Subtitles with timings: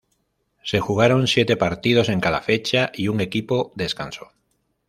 [0.63, 4.31] Se jugaron siete partidos en cada fecha y un equipo descansó.